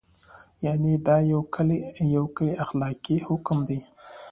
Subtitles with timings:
[0.65, 1.41] یعنې دا یو
[2.35, 3.79] کلی اخلاقي حکم دی.